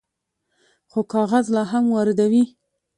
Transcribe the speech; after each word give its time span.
خو 0.91 0.99
کاغذ 1.13 1.45
لا 1.55 1.63
هم 1.71 1.85
واردوي. 1.93 2.43